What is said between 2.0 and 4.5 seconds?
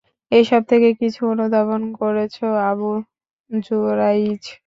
করেছ আবু যুরাইয?